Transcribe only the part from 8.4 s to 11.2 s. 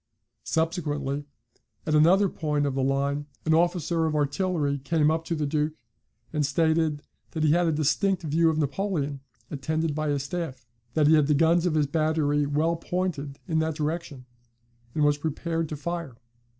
of Napoleon, attended by his staff; that he